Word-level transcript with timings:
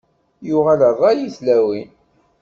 Yuɣal 0.47 0.81
rray 0.97 1.19
i 1.27 1.29
tlawin. 1.37 1.89